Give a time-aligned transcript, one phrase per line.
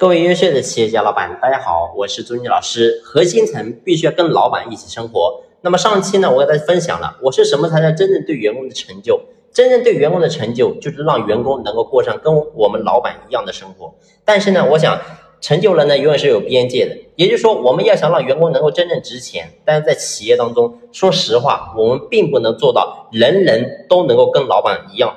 [0.00, 3.02] 各位优秀的企业家老板，大家好，我是朱妮老师。
[3.04, 5.42] 核心层必须要跟老板一起生活。
[5.60, 9.20] 那么上期呢，我给大家分享了我是什么才能真正对员工的成就？
[9.52, 13.92] 真正对员工的成就，就是让员工能够过上跟我们老板一样的生活。
[14.24, 14.98] 但是呢，我想
[15.42, 16.96] 成就人呢，永远是有边界的。
[17.16, 25.14] 也就是说，我们要想让员工能够真正值钱，但是在企业当中，说实话，我们并不能做到人人都能够跟老板一样。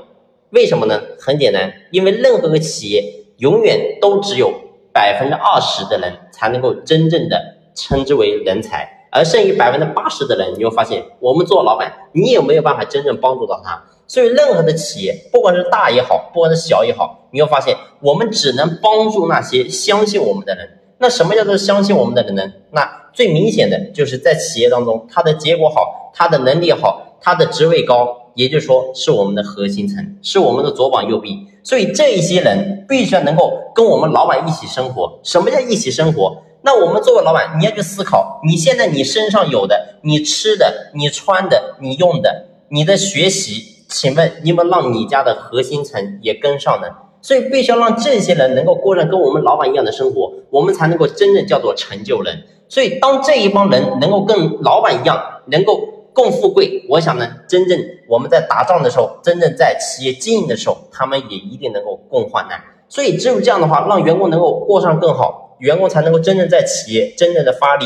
[0.49, 1.01] 为什么呢？
[1.21, 4.59] 很简单，因为任何个企业永远都只有。
[4.93, 13.83] 百分之二十的人才能够真正的称之为人才，而剩余百分之八十的人，你会发现，我们做老板，你也没有办法真正帮助到他？
[14.05, 20.79] 所以，任何的企业，不管是大也好，不管是小也好，你会发现，我们只能帮助那些相信我们的人。
[20.99, 22.43] 那什么叫做相信我们的人呢？
[22.71, 28.19] 那最明显的就是在企业当中，他的结果好，他的能力好，他的职位高。
[28.35, 35.19] 也就是说，是我们的核心层，是我们的左膀右臂，所以这一些人必须要能够跟我们老板一起生活。
[35.21, 36.37] 什么叫一起生活？
[36.63, 46.87] 那我们作为老板，你要去思考，你现在你身上有的，你吃的、你穿的、你用的、你的学习，请问你们让你家的核心层也跟上呢？
[47.21, 52.45] 所以必须要让这些人能够过上跟我们老板一样的生活，我们才能够真正叫做成就人。
[52.67, 55.79] 所以当这一帮人能够跟老板一样，能够。
[56.13, 62.61] 共富贵，我想呢，真正我们在打仗的时候，真正在企业经营的时候，他们也一定能够共患难。
[62.87, 67.85] 所以只有这样的话，让员工能够过上更好，员工才能够真正在企业真正的发力。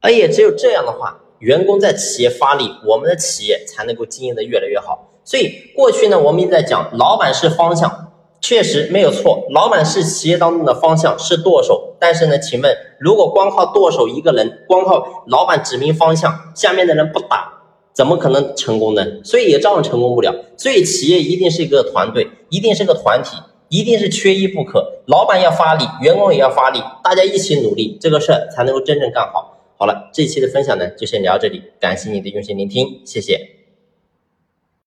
[0.00, 5.10] 而也只有这样的话，员工在企业发力，我们的企业才能够经营的越来越好。
[5.24, 11.96] 所以过去呢，我们一直在讲，老板是方向，确实没有错，老板是企业当中的方向，是舵手。
[11.98, 17.50] 但是呢，请问，如果光靠舵手一个人，光靠老板指明方向，下面的人不打？
[17.94, 19.06] 怎么可能成功呢？
[19.22, 20.34] 所以也照样成功不了。
[20.56, 23.36] 所以企业一定是一个团队，一定是个团体，
[23.68, 25.00] 一定是缺一不可。
[25.06, 29.58] 老板要发力，员工也要发力，大家一起努力，这个事儿才能够真正干好。
[29.78, 33.63] 好了，这期的分享呢就先聊到这里，感谢你的用心聆听，谢谢。